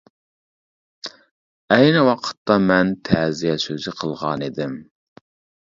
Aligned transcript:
ئەينى 1.75 2.01
ۋاقىتتا 2.09 2.57
مەن 2.71 2.95
تەزىيە 3.11 3.55
سۆزى 3.67 3.97
قىلغانىدىم. 4.01 4.75